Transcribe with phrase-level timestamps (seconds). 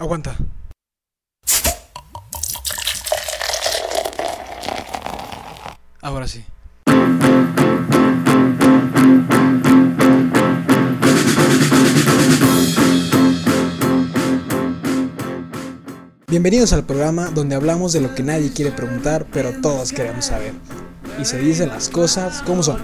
[0.00, 0.36] Aguanta.
[6.00, 6.44] Ahora sí.
[16.28, 20.52] Bienvenidos al programa donde hablamos de lo que nadie quiere preguntar, pero todos queremos saber.
[21.20, 22.80] Y se dicen las cosas como son.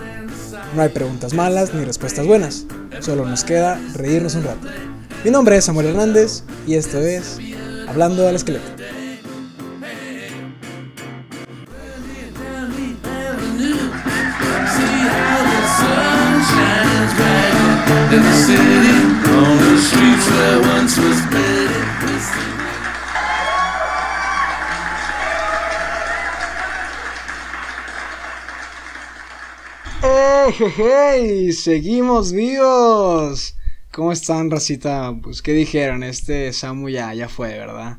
[0.75, 2.67] No hay preguntas malas ni respuestas buenas.
[2.99, 4.67] Solo nos queda reírnos un rato.
[5.25, 7.39] Mi nombre es Samuel Hernández y esto es
[7.89, 8.63] Hablando al Esqueleto.
[30.77, 33.55] ¡Hey, Seguimos vivos.
[33.95, 35.17] ¿Cómo están, racita?
[35.23, 36.03] Pues, ¿qué dijeron?
[36.03, 37.99] Este Samu ya, ya fue, ¿verdad?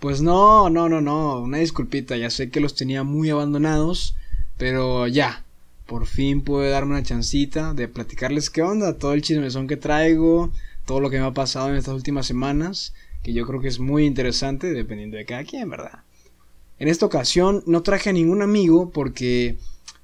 [0.00, 1.40] Pues no, no, no, no.
[1.40, 2.16] Una disculpita.
[2.16, 4.16] Ya sé que los tenía muy abandonados.
[4.56, 5.44] Pero ya.
[5.86, 8.98] Por fin pude darme una chancita de platicarles qué onda.
[8.98, 10.50] Todo el chismezón que traigo.
[10.84, 12.92] Todo lo que me ha pasado en estas últimas semanas.
[13.22, 14.72] Que yo creo que es muy interesante.
[14.72, 16.00] Dependiendo de cada quien, ¿verdad?
[16.80, 19.54] En esta ocasión no traje a ningún amigo porque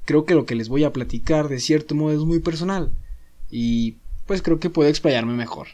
[0.04, 2.92] creo que lo que les voy a platicar de cierto modo es muy personal
[3.52, 3.96] y
[4.32, 5.68] pues creo que puedo explayarme mejor.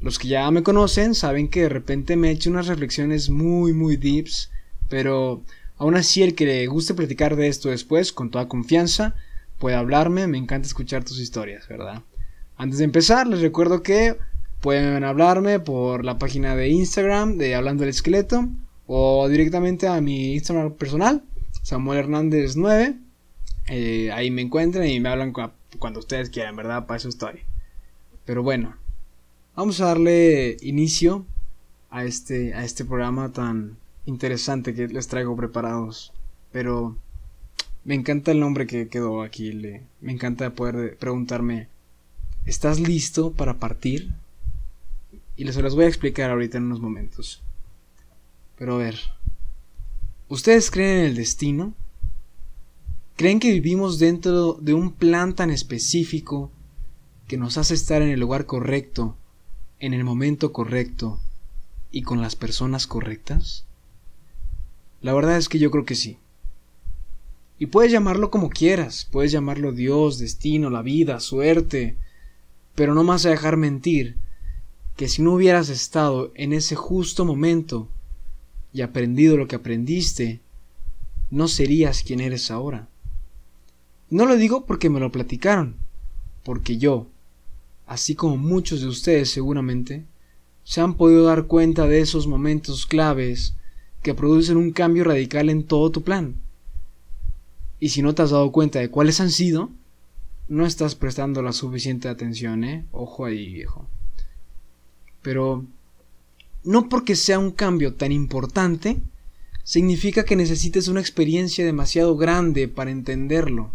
[0.00, 3.74] Los que ya me conocen saben que de repente me he hecho unas reflexiones muy
[3.74, 4.50] muy deeps,
[4.88, 5.42] pero
[5.76, 9.16] aún así el que le guste platicar de esto después con toda confianza
[9.58, 12.00] puede hablarme, me encanta escuchar tus historias, ¿verdad?
[12.56, 14.16] Antes de empezar les recuerdo que
[14.62, 18.48] pueden hablarme por la página de Instagram de Hablando del Esqueleto
[18.86, 21.22] o directamente a mi Instagram personal,
[21.60, 22.94] Samuel Hernández 9
[23.68, 25.34] eh, ahí me encuentran y me hablan
[25.78, 26.86] cuando ustedes quieran, ¿verdad?
[26.86, 27.42] Para eso estoy.
[28.24, 28.74] Pero bueno,
[29.54, 31.26] vamos a darle inicio
[31.90, 36.12] a este, a este programa tan interesante que les traigo preparados.
[36.52, 36.96] Pero
[37.84, 39.52] me encanta el nombre que quedó aquí.
[39.52, 41.68] Le, me encanta poder preguntarme,
[42.46, 44.10] ¿estás listo para partir?
[45.36, 47.42] Y les los voy a explicar ahorita en unos momentos.
[48.56, 48.98] Pero a ver,
[50.28, 51.74] ¿ustedes creen en el destino?
[53.16, 56.50] ¿Creen que vivimos dentro de un plan tan específico
[57.26, 59.16] que nos hace estar en el lugar correcto,
[59.78, 61.20] en el momento correcto
[61.90, 63.64] y con las personas correctas?
[65.00, 66.18] La verdad es que yo creo que sí.
[67.58, 71.96] Y puedes llamarlo como quieras, puedes llamarlo Dios, destino, la vida, suerte,
[72.74, 74.16] pero no más a dejar mentir
[74.96, 77.88] que si no hubieras estado en ese justo momento
[78.72, 80.40] y aprendido lo que aprendiste,
[81.30, 82.88] no serías quien eres ahora.
[84.10, 85.76] No lo digo porque me lo platicaron,
[86.44, 87.08] porque yo,
[87.86, 90.04] así como muchos de ustedes seguramente,
[90.64, 93.54] se han podido dar cuenta de esos momentos claves
[94.02, 96.36] que producen un cambio radical en todo tu plan.
[97.80, 99.70] Y si no te has dado cuenta de cuáles han sido,
[100.48, 102.84] no estás prestando la suficiente atención, ¿eh?
[102.92, 103.86] Ojo ahí, viejo.
[105.22, 105.64] Pero
[106.64, 109.00] no porque sea un cambio tan importante,
[109.64, 113.70] significa que necesites una experiencia demasiado grande para entenderlo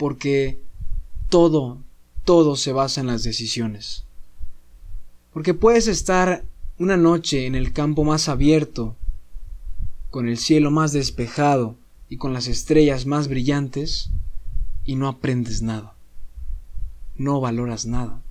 [0.00, 0.58] porque
[1.28, 1.76] todo,
[2.24, 4.04] todo se basa en las decisiones.
[5.32, 6.44] Porque puedes estar
[6.78, 8.96] una noche en el campo más abierto,
[10.10, 11.76] con el cielo más despejado
[12.08, 14.10] y con las estrellas más brillantes,
[14.84, 15.94] y no aprendes nada.
[17.16, 18.22] No valoras nada.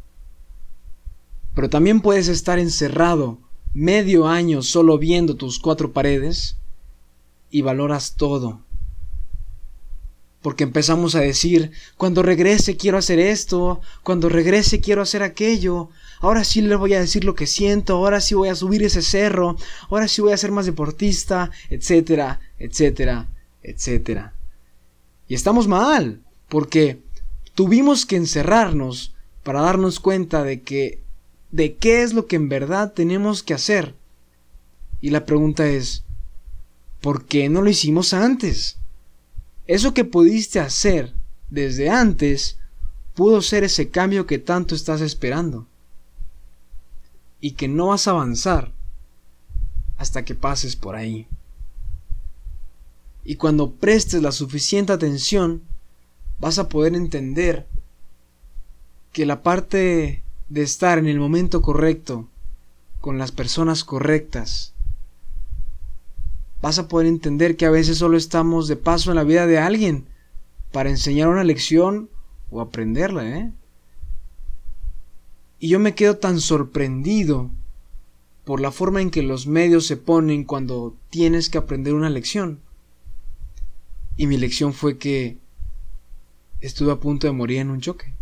[1.55, 3.37] Pero también puedes estar encerrado
[3.73, 6.57] medio año solo viendo tus cuatro paredes
[7.51, 8.61] y valoras todo
[10.41, 15.89] porque empezamos a decir, cuando regrese quiero hacer esto, cuando regrese quiero hacer aquello,
[16.21, 19.01] ahora sí le voy a decir lo que siento, ahora sí voy a subir ese
[19.01, 19.57] cerro,
[19.89, 23.27] ahora sí voy a ser más deportista, etcétera, etcétera,
[23.63, 24.33] etcétera.
[25.27, 27.01] Y estamos mal, porque
[27.53, 29.13] tuvimos que encerrarnos
[29.43, 30.99] para darnos cuenta de que
[31.51, 33.95] de qué es lo que en verdad tenemos que hacer.
[35.01, 36.03] Y la pregunta es,
[37.01, 38.77] ¿por qué no lo hicimos antes?
[39.69, 41.13] Eso que pudiste hacer
[41.51, 42.57] desde antes
[43.13, 45.67] pudo ser ese cambio que tanto estás esperando.
[47.39, 48.71] Y que no vas a avanzar
[49.97, 51.27] hasta que pases por ahí.
[53.23, 55.61] Y cuando prestes la suficiente atención,
[56.39, 57.67] vas a poder entender
[59.13, 62.27] que la parte de estar en el momento correcto,
[63.01, 64.73] con las personas correctas,
[66.61, 69.57] vas a poder entender que a veces solo estamos de paso en la vida de
[69.57, 70.05] alguien
[70.71, 72.09] para enseñar una lección
[72.51, 73.51] o aprenderla, ¿eh?
[75.59, 77.51] Y yo me quedo tan sorprendido
[78.45, 82.59] por la forma en que los medios se ponen cuando tienes que aprender una lección.
[84.15, 85.37] Y mi lección fue que
[86.61, 88.13] estuve a punto de morir en un choque.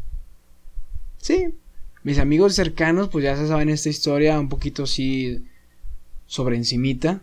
[1.17, 1.55] Sí,
[2.03, 5.45] mis amigos cercanos pues ya se saben esta historia un poquito así
[6.25, 7.21] sobre encimita.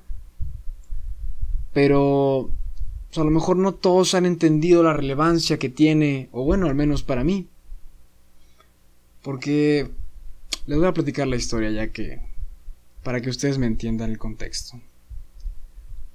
[1.75, 2.51] Pero
[3.09, 6.75] pues, a lo mejor no todos han entendido la relevancia que tiene, o bueno, al
[6.75, 7.47] menos para mí.
[9.23, 9.91] Porque
[10.67, 12.21] les voy a platicar la historia ya que
[13.03, 14.81] para que ustedes me entiendan el contexto.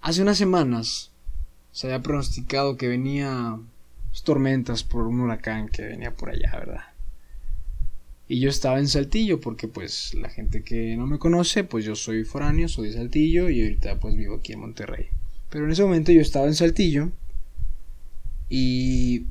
[0.02, 1.12] Hace unas semanas
[1.72, 3.60] se había pronosticado que venía
[4.10, 6.84] pues, tormentas por un huracán que venía por allá, ¿verdad?
[8.28, 11.96] Y yo estaba en Saltillo porque pues la gente que no me conoce, pues yo
[11.96, 15.10] soy foráneo, soy de Saltillo y ahorita pues vivo aquí en Monterrey.
[15.50, 17.12] Pero en ese momento yo estaba en Saltillo
[18.50, 19.26] y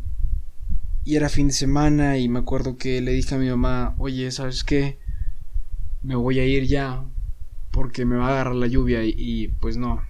[1.05, 4.31] y era fin de semana y me acuerdo que le dije a mi mamá, "Oye,
[4.31, 4.99] ¿sabes qué?
[6.03, 7.05] Me voy a ir ya
[7.71, 10.03] porque me va a agarrar la lluvia y, pues no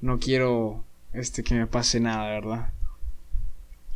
[0.00, 2.72] no quiero este que me pase nada, ¿verdad?"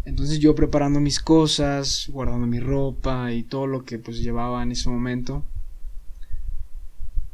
[0.07, 4.73] Entonces yo preparando mis cosas, guardando mi ropa y todo lo que pues llevaba en
[4.73, 5.45] ese momento.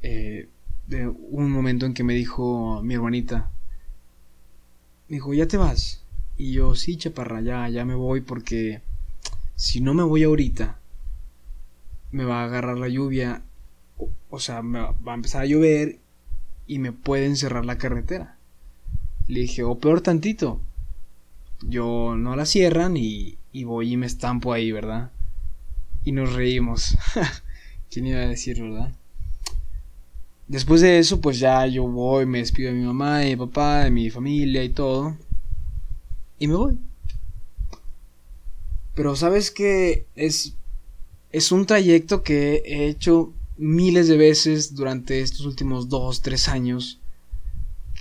[0.03, 0.49] Eh,
[0.89, 3.52] de un momento en que me dijo mi hermanita,
[5.13, 6.01] me dijo, ¿ya te vas?
[6.39, 8.81] Y yo, sí, chaparra, ya, ya me voy porque
[9.57, 10.79] si no me voy ahorita,
[12.13, 13.43] me va a agarrar la lluvia,
[14.31, 15.99] o, sea, me va, va a empezar a llover
[16.67, 18.39] y me pueden cerrar la carretera.
[19.29, 20.63] Le dije, o peor tantito,
[21.61, 25.11] yo no la cierran y, y voy y me estampo ahí, ¿verdad?
[26.05, 26.97] Y nos reímos.
[27.91, 28.95] ¿Quién iba a decir, verdad?
[30.53, 33.85] Después de eso, pues ya yo voy, me despido de mi mamá, de mi papá,
[33.85, 35.17] de mi familia y todo.
[36.39, 36.79] Y me voy.
[38.95, 40.53] Pero sabes que es,
[41.31, 47.01] es un trayecto que he hecho miles de veces durante estos últimos dos, tres años.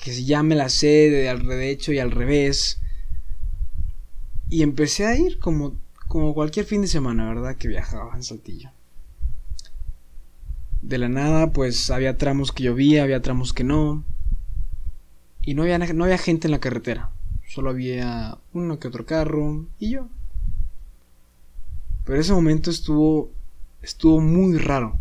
[0.03, 2.81] Que ya me la sé de al derecho y al revés.
[4.49, 5.77] Y empecé a ir como,
[6.09, 7.55] como cualquier fin de semana, ¿verdad?
[7.55, 8.71] Que viajaba en Saltillo.
[10.81, 14.03] De la nada, pues había tramos que llovía, había tramos que no.
[15.43, 17.11] Y no había, no había gente en la carretera.
[17.47, 20.07] Solo había uno que otro carro y yo.
[22.05, 23.31] Pero ese momento estuvo,
[23.81, 24.97] estuvo muy raro.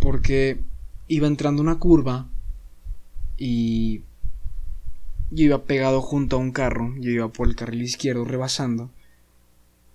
[0.00, 0.60] Porque
[1.08, 2.28] iba entrando una curva
[3.36, 4.02] y
[5.30, 8.90] yo iba pegado junto a un carro, yo iba por el carril izquierdo rebasando,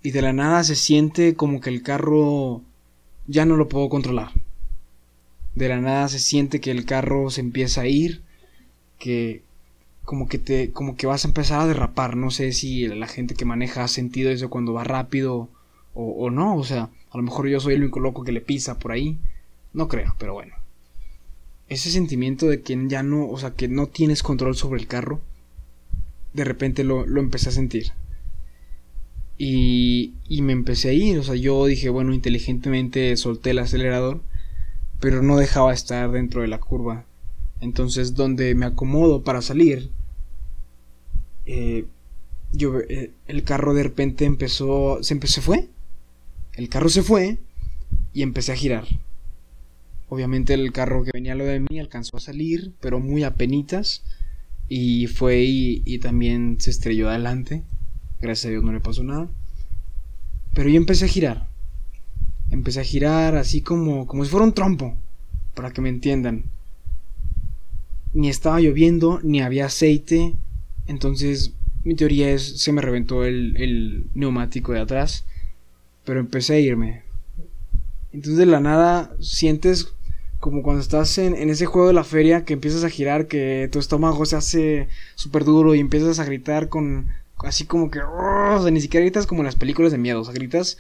[0.02, 2.62] y de la nada se siente como que el carro
[3.28, 4.32] ya no lo puedo controlar.
[5.58, 8.22] De la nada se siente que el carro se empieza a ir,
[9.00, 9.42] que
[10.06, 13.34] como que te como que vas a empezar a derrapar, no sé si la gente
[13.34, 15.50] que maneja ha sentido eso cuando va rápido
[15.96, 18.78] o, no, o sea, a lo mejor yo soy el único loco que le pisa
[18.78, 19.18] por ahí,
[19.74, 20.54] no creo, pero bueno.
[21.70, 25.22] Ese sentimiento de que ya no, o sea, que no tienes control sobre el carro,
[26.34, 27.94] de repente lo, lo empecé a sentir.
[29.40, 34.22] Y, y me empecé a ir, o sea, yo dije, bueno, inteligentemente solté el acelerador,
[35.00, 37.06] pero no dejaba estar dentro de la curva.
[37.60, 39.92] Entonces, donde me acomodo para salir,
[41.46, 41.86] eh,
[42.52, 45.70] yo, eh, el carro de repente empezó, se empezó, fue.
[46.54, 47.38] El carro se fue
[48.14, 48.86] y empecé a girar.
[50.10, 54.04] Obviamente el carro que venía a lo de mí alcanzó a salir, pero muy apenitas.
[54.70, 57.64] Y fue y, y, también se estrelló adelante.
[58.20, 59.30] Gracias a Dios no le pasó nada.
[60.54, 61.48] Pero yo empecé a girar.
[62.50, 64.96] Empecé a girar así como, como si fuera un trompo.
[65.54, 66.46] Para que me entiendan.
[68.14, 70.34] Ni estaba lloviendo, ni había aceite.
[70.88, 75.26] Entonces mi teoría es, se me reventó el, el neumático de atrás.
[76.06, 77.04] Pero empecé a irme.
[78.14, 79.94] Entonces de la nada sientes
[80.40, 83.70] como cuando estás en, en, ese juego de la feria que empiezas a girar, que
[83.72, 87.08] tu estómago se hace súper duro y empiezas a gritar con
[87.46, 90.24] así como que, o sea, ni siquiera gritas como en las películas de miedo, o
[90.24, 90.78] sea, gritas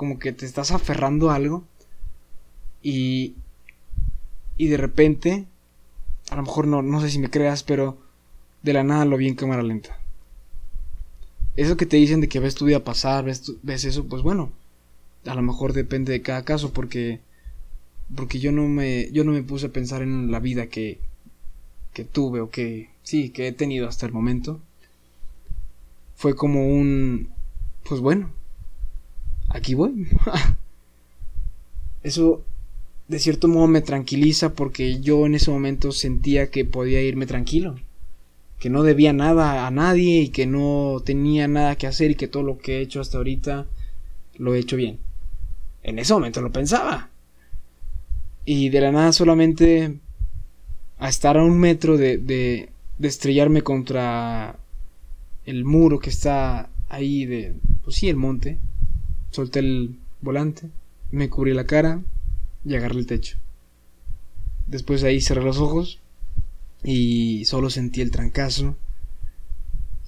[0.00, 1.62] como que te estás aferrando a algo
[2.82, 3.34] y,
[4.56, 5.44] y de repente,
[6.30, 7.98] a lo mejor no, no sé si me creas, pero
[8.62, 10.00] de la nada lo vi en cámara lenta.
[11.54, 14.52] Eso que te dicen de que ves tu vida pasar, ves, ves eso, pues bueno,
[15.26, 17.20] a lo mejor depende de cada caso porque
[18.16, 20.98] porque yo no me yo no me puse a pensar en la vida que
[21.92, 24.60] que tuve o que sí que he tenido hasta el momento
[26.16, 27.28] fue como un
[27.84, 28.39] pues bueno
[29.50, 30.08] aquí voy
[32.02, 32.42] eso
[33.08, 37.76] de cierto modo me tranquiliza porque yo en ese momento sentía que podía irme tranquilo
[38.58, 42.28] que no debía nada a nadie y que no tenía nada que hacer y que
[42.28, 43.66] todo lo que he hecho hasta ahorita
[44.38, 44.98] lo he hecho bien
[45.82, 47.10] en ese momento lo pensaba
[48.44, 49.98] Y de la nada solamente
[50.98, 54.56] a estar a un metro de, de, de estrellarme contra
[55.46, 58.58] el muro que está ahí de, pues sí, el monte.
[59.30, 60.68] Solté el volante,
[61.10, 62.02] me cubrí la cara
[62.64, 63.38] y agarré el techo.
[64.66, 66.00] Después de ahí cerré los ojos
[66.82, 68.76] y solo sentí el trancazo.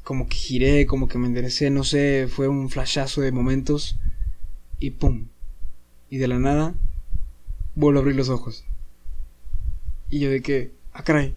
[0.04, 3.96] Como que giré, como que me enderecé, no sé, fue un flashazo de momentos
[4.78, 5.26] y pum.
[6.10, 6.74] Y de la nada
[7.74, 8.64] vuelvo a abrir los ojos.
[10.10, 11.34] Y yo de que, ah caray,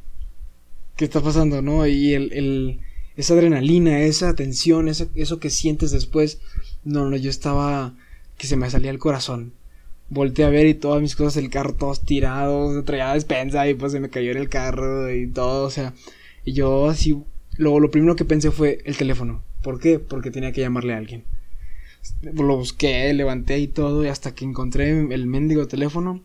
[0.95, 1.61] ¿qué está pasando?
[1.61, 1.87] ¿No?
[1.87, 2.79] Y el, el
[3.15, 6.39] esa adrenalina, esa tensión, eso que sientes después,
[6.85, 7.93] no, no, yo estaba
[8.37, 9.53] que se me salía el corazón
[10.09, 13.91] volteé a ver y todas mis cosas del carro todos tirados, traía despensa y pues
[13.91, 15.93] se me cayó en el carro y todo, o sea,
[16.43, 17.17] y yo así,
[17.57, 19.43] lo, lo primero que pensé fue el teléfono.
[19.63, 19.99] ¿Por qué?
[19.99, 21.23] Porque tenía que llamarle a alguien.
[22.21, 26.21] Lo busqué, levanté y todo, y hasta que encontré el mendigo teléfono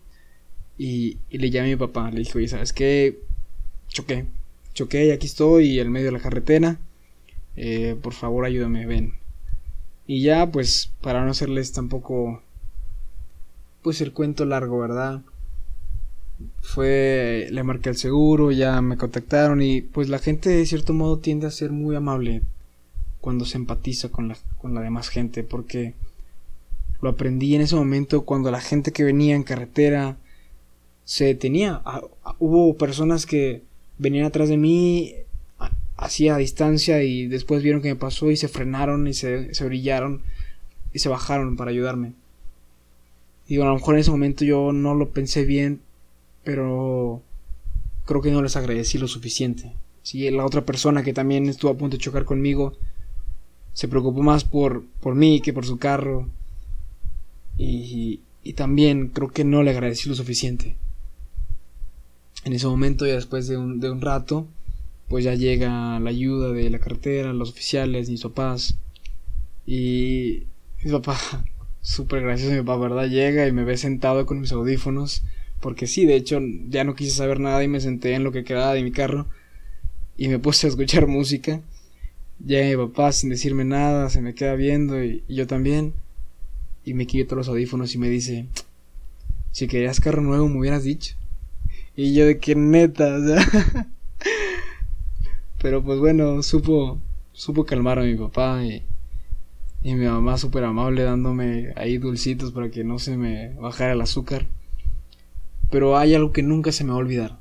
[0.77, 2.11] y, y le llamé a mi papá.
[2.11, 3.19] Le dije, oye, ¿sabes qué?
[3.89, 4.27] Choqué,
[4.75, 6.79] choqué y aquí estoy, en medio de la carretera.
[7.57, 9.15] Eh, por favor, ayúdame, ven.
[10.11, 12.43] Y ya, pues, para no hacerles tampoco
[13.81, 15.23] pues el cuento largo, ¿verdad?
[16.63, 21.21] Fue, le marqué el seguro, ya me contactaron y pues la gente de cierto modo
[21.21, 22.43] tiende a ser muy amable
[23.21, 25.95] cuando se empatiza con la, con la demás gente, porque
[27.01, 30.17] lo aprendí en ese momento cuando la gente que venía en carretera
[31.05, 31.83] se detenía.
[32.41, 33.63] hubo personas que
[33.97, 35.15] venían atrás de mí
[36.11, 40.23] así a distancia y después vieron que me pasó y se frenaron y se, brillaron
[40.93, 42.15] y se bajaron para ayudarme.
[43.47, 45.81] Digo, a lo mejor en ese momento yo no lo pensé bien,
[46.43, 47.23] pero
[48.07, 49.73] creo que no les agradecí lo suficiente.
[50.03, 52.73] Si la otra persona que también estuvo a punto de chocar conmigo
[53.73, 56.29] se preocupó más por, por mí que por su carro.
[57.57, 60.77] Y, y también creo que no le agradecí lo suficiente.
[62.45, 64.49] En ese momento, ya después de un, de un rato,
[65.11, 68.77] pues ya llega la ayuda de la carretera, los oficiales, mis papás.
[69.67, 70.45] Y
[70.85, 71.19] mi papá
[71.83, 73.09] súper gracioso mi papá, ¿verdad?
[73.09, 75.25] Llega y me ve sentado con mis audífonos.
[75.61, 76.39] Porque sí, de hecho,
[76.69, 79.27] ya no quise saber nada y me senté en lo que quedaba de mi carro.
[80.17, 81.61] Y me puse a escuchar música.
[82.47, 85.93] Llega mi papá sin decirme nada, se me queda viendo y, yo también.
[86.85, 88.47] Y me quito los audífonos y me dice,
[89.51, 91.17] si querías carro nuevo me hubieras dicho.
[91.97, 93.87] Y yo de que neta, o sea.
[95.61, 96.99] Pero pues bueno, supo,
[97.33, 98.83] supo calmar a mi papá y,
[99.83, 104.01] y mi mamá súper amable dándome ahí dulcitos para que no se me bajara el
[104.01, 104.47] azúcar.
[105.71, 107.39] Pero hay algo que nunca se me va a olvidar.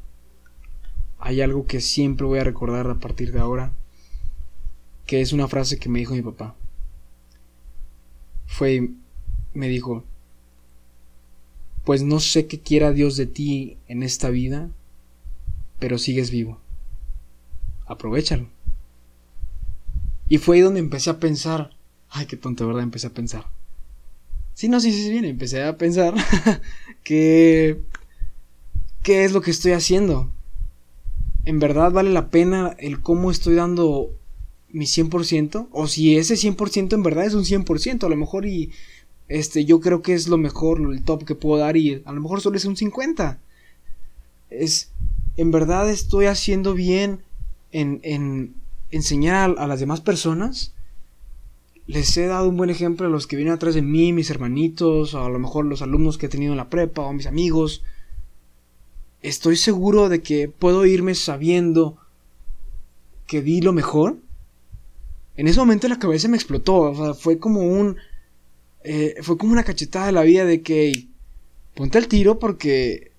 [1.18, 3.72] Hay algo que siempre voy a recordar a partir de ahora.
[5.06, 6.56] Que es una frase que me dijo mi papá.
[8.46, 8.90] Fue,
[9.54, 10.04] me dijo,
[11.86, 14.70] pues no sé qué quiera Dios de ti en esta vida,
[15.80, 16.60] pero sigues vivo.
[17.89, 18.48] Aprovechalo.
[20.29, 21.72] Y fue ahí donde empecé a pensar,
[22.10, 22.84] Ay, qué tonto, ¿verdad?
[22.84, 23.46] Empecé a pensar.
[24.53, 25.25] Sí, no, sí, sí, bien.
[25.25, 26.15] Empecé a pensar
[27.03, 27.81] que...
[29.03, 30.29] ¿Qué es lo que estoy haciendo?
[31.46, 34.12] ¿En verdad vale la pena el cómo estoy dando
[34.69, 35.69] mi 100%?
[35.72, 38.72] O si ese 100% en verdad es un 100%, a lo mejor y...
[39.27, 42.19] Este, yo creo que es lo mejor, el top que puedo dar y a lo
[42.19, 43.39] mejor solo es un 50.
[44.50, 44.91] Es...
[45.38, 47.22] ¿En verdad estoy haciendo bien
[47.72, 48.56] en, en
[48.92, 50.74] enseñar a las demás personas?
[51.90, 55.16] les he dado un buen ejemplo a los que vienen atrás de mí, mis hermanitos,
[55.16, 57.82] o a lo mejor los alumnos que he tenido en la prepa, o mis amigos.
[59.24, 61.98] Estoy seguro de que puedo irme sabiendo
[63.26, 64.18] que di lo mejor.
[65.36, 67.98] En ese momento la cabeza me explotó, o sea, fue como un...
[68.84, 71.08] Eh, fue como una cachetada de la vida de que...
[71.74, 73.14] Ponte al tiro porque...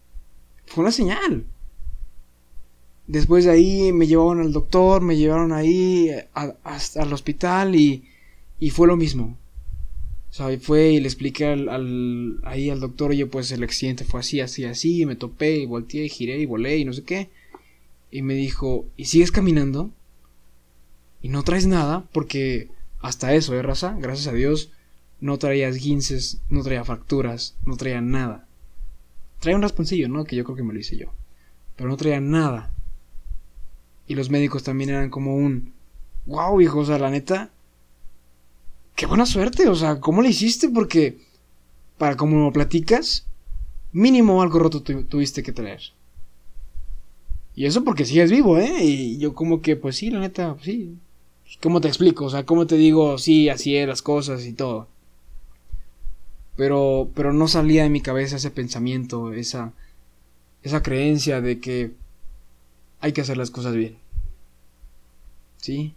[0.66, 1.44] Fue una señal.
[3.10, 6.10] Después de ahí me llevaron al doctor, me llevaron ahí
[6.62, 8.04] hasta al hospital y
[8.60, 9.36] y fue lo mismo.
[10.30, 14.20] O sea, fue y le expliqué al, ahí al doctor, oye, pues el accidente fue
[14.20, 17.02] así, así, así, y me topé, y volteé, y giré, y volé, y no sé
[17.02, 17.30] qué.
[18.12, 19.90] Y me dijo, ¿y sigues caminando?
[21.20, 22.68] Y no traes nada, porque
[23.00, 23.96] hasta eso, ¿eh, raza?
[23.98, 24.70] Gracias a Dios,
[25.20, 28.46] no traía guinces, no traía fracturas, no traía nada.
[29.40, 30.24] Traía un rasponcillo, ¿no?
[30.24, 31.12] Que yo creo que me lo hice yo.
[31.76, 32.72] Pero no traía nada.
[34.10, 35.72] Y los médicos también eran como un,
[36.26, 37.48] wow, hijo, o sea, la neta,
[38.96, 40.68] qué buena suerte, o sea, ¿cómo le hiciste?
[40.68, 41.18] Porque,
[41.96, 43.24] para como lo platicas,
[43.92, 45.92] mínimo algo roto tuviste que traer.
[47.54, 48.82] Y eso porque sigues vivo, ¿eh?
[48.82, 50.96] Y yo como que, pues sí, la neta, pues sí.
[51.62, 52.24] ¿Cómo te explico?
[52.24, 54.88] O sea, ¿cómo te digo, sí, así es las cosas y todo?
[56.56, 59.72] Pero, pero no salía de mi cabeza ese pensamiento, esa,
[60.64, 61.92] esa creencia de que
[63.00, 63.96] hay que hacer las cosas bien.
[65.58, 65.94] ¿Sí?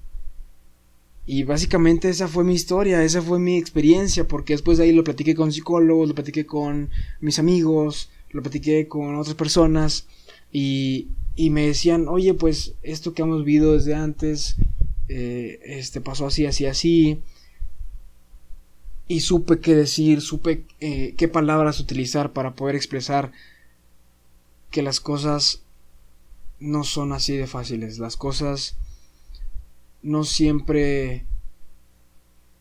[1.25, 5.03] Y básicamente esa fue mi historia, esa fue mi experiencia, porque después de ahí lo
[5.05, 6.89] platiqué con psicólogos, lo platiqué con
[7.22, 10.05] mis amigos, lo platiqué con otras personas
[10.51, 14.57] y, y me decían, oye, pues esto que hemos vivido desde antes,
[15.07, 17.22] eh, este pasó así, así, así.
[19.07, 23.31] Y supe qué decir, supe eh, qué palabras utilizar para poder expresar
[24.72, 25.62] que las cosas
[26.63, 28.00] no son así de fáciles.
[28.00, 28.77] Las cosas
[30.01, 31.25] no siempre,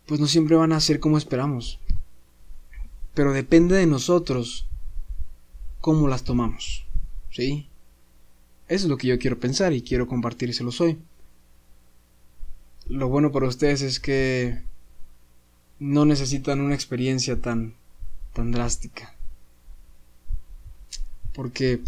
[0.07, 1.79] pues no siempre van a ser como esperamos.
[3.15, 4.67] Pero depende de nosotros
[5.81, 6.85] cómo las tomamos.
[7.31, 7.69] ¿Sí?
[8.69, 10.99] Eso es lo que yo quiero pensar y quiero compartírselos hoy.
[12.89, 14.63] Lo bueno para ustedes es que
[15.79, 17.77] no necesitan una experiencia tan
[18.33, 19.15] tan drástica.
[21.35, 21.81] Porque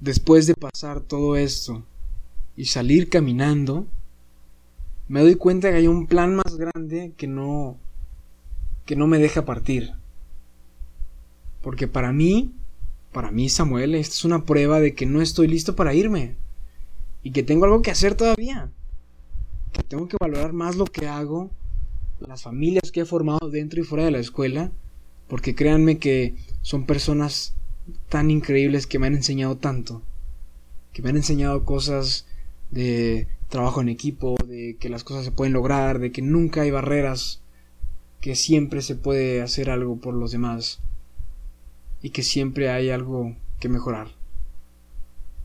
[0.00, 1.84] después de pasar todo esto
[2.56, 3.86] y salir caminando,
[5.08, 7.78] me doy cuenta que hay un plan más grande que no
[8.84, 9.92] que no me deja partir.
[11.60, 12.52] Porque para mí,
[13.12, 16.36] para mí Samuel, esta es una prueba de que no estoy listo para irme
[17.24, 18.70] y que tengo algo que hacer todavía.
[19.72, 21.50] Que tengo que valorar más lo que hago,
[22.20, 24.70] las familias que he formado dentro y fuera de la escuela,
[25.26, 27.55] porque créanme que son personas
[28.08, 30.02] tan increíbles que me han enseñado tanto,
[30.92, 32.26] que me han enseñado cosas
[32.70, 36.70] de trabajo en equipo, de que las cosas se pueden lograr, de que nunca hay
[36.70, 37.40] barreras,
[38.20, 40.80] que siempre se puede hacer algo por los demás
[42.02, 44.08] y que siempre hay algo que mejorar.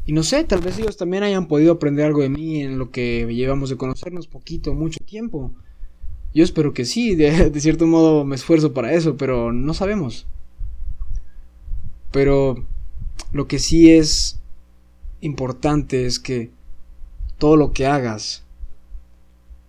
[0.06, 2.90] Y no sé, tal vez ellos también hayan podido aprender algo de mí en lo
[2.90, 5.52] que llevamos de conocernos poquito, mucho tiempo.
[6.34, 10.26] Yo espero que sí, de, de cierto modo me esfuerzo para eso, pero no sabemos.
[12.12, 12.66] Pero
[13.32, 14.40] lo que sí es
[15.22, 16.52] importante es que
[17.38, 18.44] todo lo que hagas,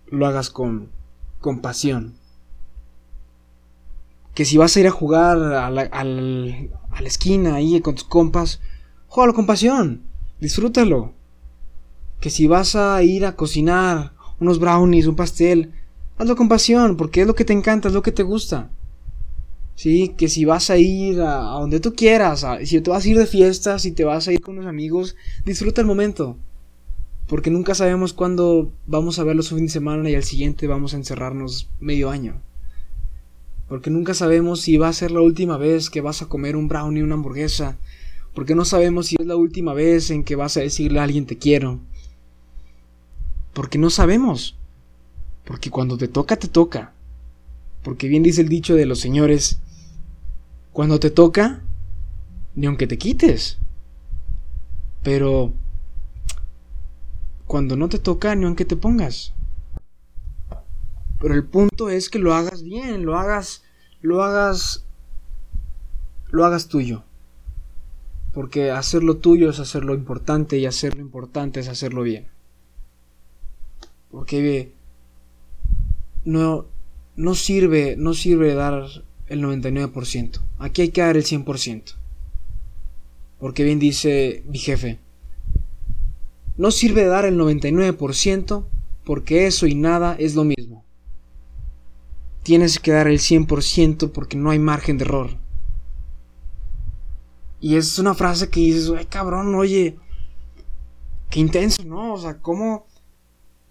[0.09, 0.89] lo hagas con,
[1.39, 2.15] con pasión.
[4.33, 5.83] Que si vas a ir a jugar a la,
[7.05, 8.59] esquina ahí con tus compas,
[9.07, 10.01] juégalo con pasión,
[10.39, 11.13] disfrútalo.
[12.19, 15.73] Que si vas a ir a cocinar unos brownies, un pastel,
[16.17, 18.69] hazlo con pasión, porque es lo que te encanta, es lo que te gusta.
[19.75, 23.17] Sí, que si vas a ir a, donde tú quieras, si te vas a ir
[23.17, 26.37] de fiesta, si te vas a ir con unos amigos, disfruta el momento.
[27.27, 30.93] Porque nunca sabemos cuándo vamos a verlos un fin de semana y al siguiente vamos
[30.93, 32.41] a encerrarnos medio año.
[33.67, 36.67] Porque nunca sabemos si va a ser la última vez que vas a comer un
[36.67, 37.77] brownie, una hamburguesa.
[38.35, 41.25] Porque no sabemos si es la última vez en que vas a decirle a alguien
[41.25, 41.79] te quiero.
[43.53, 44.55] Porque no sabemos.
[45.45, 46.93] Porque cuando te toca, te toca.
[47.83, 49.59] Porque bien dice el dicho de los señores,
[50.73, 51.61] cuando te toca,
[52.55, 53.59] ni aunque te quites.
[55.03, 55.53] Pero
[57.45, 59.33] cuando no te toca, ni aunque te pongas.
[61.21, 63.63] Pero el punto es que lo hagas bien, lo hagas,
[64.01, 64.85] lo hagas,
[66.29, 67.03] lo hagas tuyo.
[68.33, 72.27] Porque hacerlo tuyo es hacerlo importante y hacerlo importante es hacerlo bien.
[74.09, 74.73] Porque
[76.25, 76.65] no,
[77.15, 78.87] no sirve, no sirve dar
[79.33, 80.39] el 99%.
[80.59, 81.95] Aquí hay que dar el 100%.
[83.39, 84.99] Porque bien dice mi jefe,
[86.57, 88.65] no sirve dar el 99%
[89.03, 90.85] porque eso y nada es lo mismo.
[92.43, 95.37] Tienes que dar el 100% porque no hay margen de error.
[97.59, 99.97] Y es una frase que dices, ay cabrón, oye,
[101.29, 102.13] qué intenso, ¿no?
[102.13, 102.85] O sea, ¿cómo,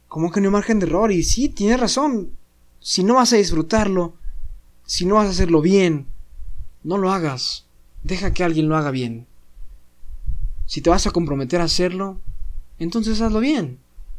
[0.09, 1.12] cómo que no hay margen de error?
[1.12, 2.31] Y sí, tienes razón,
[2.81, 4.14] si no vas a disfrutarlo,
[4.92, 6.07] si no vas a hacerlo bien,
[6.85, 7.64] no lo hagas.
[8.02, 9.26] Deja que alguien lo haga bien.
[10.66, 12.20] Si te vas a comprometer a hacerlo,
[12.78, 13.78] entonces hazlo bien.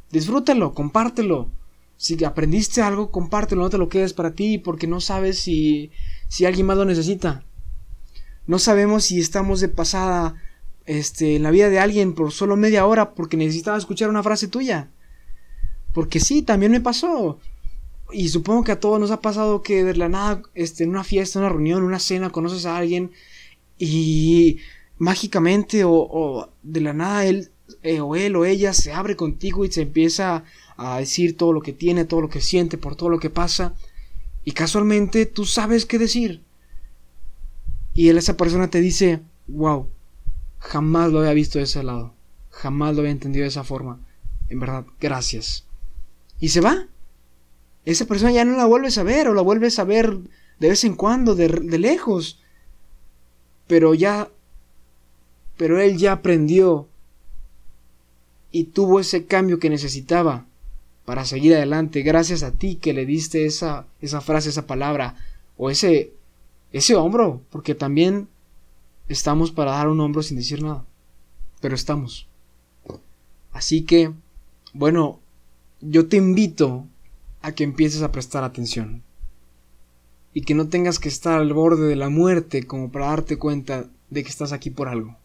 [0.10, 1.52] Disfrútalo, compártelo.
[1.96, 5.92] Si aprendiste algo, compártelo, no te lo quedes para ti porque no sabes si,
[6.28, 7.44] si alguien más lo necesita.
[8.48, 10.42] No sabemos si estamos de pasada
[10.88, 14.48] este, en la vida de alguien por solo media hora porque necesitaba escuchar una frase
[14.48, 14.90] tuya.
[15.94, 17.38] Porque sí, también me pasó
[18.14, 21.04] y supongo que a todos nos ha pasado que de la nada, este, en una
[21.04, 23.12] fiesta, una reunión, una cena, conoces a alguien
[23.78, 24.58] y
[24.98, 27.50] mágicamente o, de la nada él
[27.82, 30.44] eh, o él o ella se abre contigo y se empieza
[30.78, 33.74] a decir todo lo que tiene, todo lo que siente, por todo lo que pasa
[34.46, 36.42] y casualmente tú sabes qué decir.
[37.94, 39.88] Y él, esa persona te dice, wow,
[40.60, 42.14] jamás lo había visto de ese lado,
[42.50, 44.00] jamás lo había entendido de esa forma.
[44.50, 45.66] En verdad, gracias.
[46.40, 46.88] Y se va
[47.86, 50.18] esa persona ya no la vuelves a ver o la vuelves a ver
[50.60, 52.40] de vez en cuando, de, lejos.
[53.68, 54.30] Pero ya...
[55.58, 56.88] pero él ya aprendió
[58.52, 60.46] y tuvo ese cambio que necesitaba
[61.06, 65.16] para seguir adelante gracias a ti que le diste esa, esa frase, esa palabra
[65.58, 66.14] o ese,
[66.72, 68.28] ese hombro, porque también
[69.10, 70.86] estamos para dar un hombro sin decir nada,
[71.60, 72.28] pero estamos.
[73.52, 74.12] Así que,
[74.74, 75.20] bueno,
[75.82, 76.88] yo te invito
[77.44, 79.04] a que empieces a prestar atención
[80.34, 83.86] y que no tengas que estar al borde de la muerte como para darte cuenta
[84.10, 85.16] de que estás aquí por algo.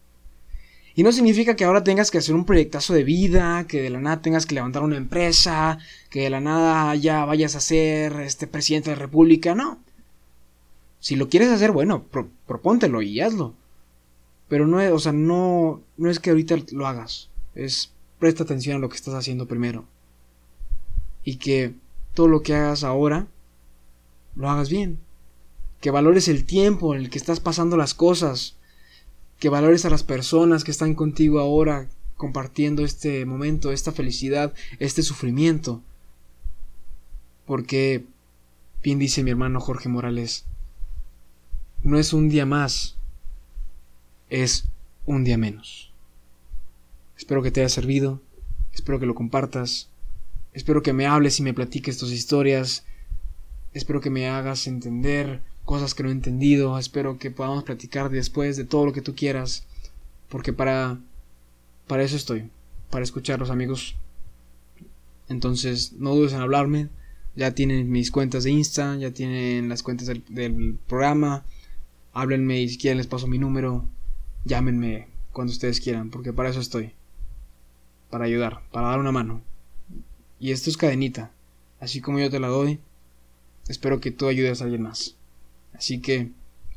[0.95, 4.01] Y no significa que ahora tengas que hacer un proyectazo de vida, que de la
[4.01, 5.79] nada tengas que levantar una empresa,
[6.09, 9.79] que de la nada ya vayas a ser este presidente de la república, no.
[10.99, 12.03] Si lo quieres hacer, bueno,
[12.45, 13.55] propóntelo y hazlo.
[14.49, 17.29] Pero no es, o sea, no, no es que ahorita lo hagas.
[17.55, 19.85] Es presta atención a lo que estás haciendo primero.
[21.23, 21.75] Y que
[22.19, 23.27] todo lo que hagas ahora
[24.35, 24.99] lo hagas bien.
[25.79, 28.57] Que valores el tiempo en el que estás pasando las cosas.
[29.39, 35.01] Que valores a las personas que están contigo ahora compartiendo este momento, esta felicidad, este
[35.01, 35.81] sufrimiento.
[37.45, 38.03] Porque,
[38.83, 40.43] bien dice mi hermano Jorge Morales,
[41.83, 42.97] no es un día más,
[44.29, 44.65] es
[45.05, 45.93] un día menos.
[47.17, 48.19] Espero que te haya servido,
[48.73, 49.88] espero que lo compartas,
[50.53, 52.83] espero que me hables y me platiques tus historias,
[53.73, 56.77] Espero que me hagas entender cosas que no he entendido.
[56.77, 59.65] Espero que podamos platicar después de todo lo que tú quieras.
[60.27, 60.99] Porque para,
[61.87, 62.49] para eso estoy.
[62.89, 63.95] Para escuchar los amigos.
[65.27, 66.89] Entonces, no dudes en hablarme.
[67.35, 68.95] Ya tienen mis cuentas de Insta.
[68.97, 71.45] Ya tienen las cuentas del, del programa.
[72.13, 73.85] Háblenme y si quieren les paso mi número.
[74.45, 76.09] Llámenme cuando ustedes quieran.
[76.09, 76.93] Porque para eso estoy.
[78.09, 78.63] Para ayudar.
[78.71, 79.43] Para dar una mano.
[80.39, 81.31] Y esto es cadenita.
[81.79, 82.79] Así como yo te la doy
[83.69, 85.15] espero que tú ayudes a alguien más.
[85.73, 86.31] Así que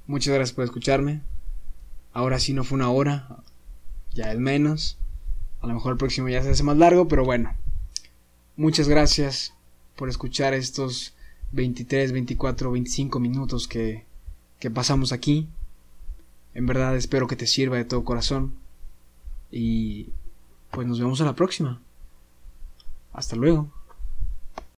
[0.07, 1.23] muchas gracias por escucharme.
[2.13, 3.43] Ahora sí no fue una hora,
[4.15, 4.99] ya es menos.
[5.61, 7.55] A lo mejor el próximo ya se hace más largo, pero bueno.
[8.57, 9.55] Muchas gracias
[9.97, 11.15] por escuchar estos
[11.53, 14.05] 23, 24, 25 minutos que,
[14.61, 15.49] que pasamos aquí.
[16.55, 18.55] En verdad espero que te sirva de todo corazón.
[19.51, 20.11] Y
[20.71, 21.81] pues nos vemos a la próxima.
[23.13, 23.71] Hasta luego.